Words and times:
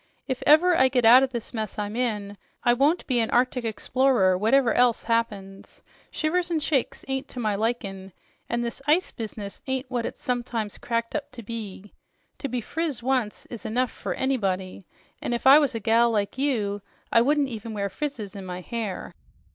"If 0.27 0.41
ever 0.47 0.75
I 0.75 0.87
get 0.87 1.05
out 1.05 1.21
o' 1.21 1.27
this 1.27 1.53
mess 1.53 1.77
I'm 1.77 1.95
in, 1.95 2.35
I 2.63 2.73
won't 2.73 3.05
be 3.05 3.19
an 3.19 3.29
Arctic 3.29 3.63
explorer, 3.63 4.35
whatever 4.35 4.73
else 4.73 5.03
happens. 5.03 5.83
Shivers 6.09 6.49
an' 6.49 6.59
shakes 6.59 7.05
ain't 7.07 7.27
to 7.27 7.39
my 7.39 7.53
likin', 7.53 8.11
an' 8.49 8.61
this 8.61 8.81
ice 8.87 9.11
business 9.11 9.61
ain't 9.67 9.91
what 9.91 10.07
it's 10.07 10.23
sometimes 10.23 10.79
cracked 10.79 11.13
up 11.15 11.29
to 11.33 11.43
be. 11.43 11.93
To 12.39 12.47
be 12.47 12.61
friz 12.61 13.03
once 13.03 13.45
is 13.51 13.63
enough 13.63 13.91
fer 13.91 14.13
anybody, 14.15 14.87
an' 15.21 15.33
if 15.33 15.45
I 15.45 15.59
was 15.59 15.75
a 15.75 15.79
gal 15.79 16.09
like 16.09 16.35
you, 16.35 16.81
I 17.11 17.21
wouldn't 17.21 17.49
even 17.49 17.75
wear 17.75 17.87
frizzes 17.87 18.35
on 18.35 18.43
my 18.43 18.61
hair." 18.61 19.13